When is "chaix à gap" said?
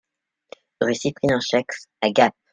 1.39-2.33